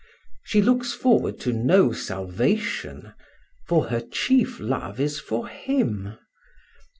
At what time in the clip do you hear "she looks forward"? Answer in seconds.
0.41-1.39